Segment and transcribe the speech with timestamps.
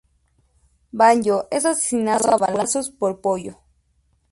[0.91, 3.59] Banjo es asesinado a balazos por Pollo.